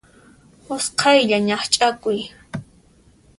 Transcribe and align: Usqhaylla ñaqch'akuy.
Usqhaylla 0.73 1.37
ñaqch'akuy. 1.47 2.19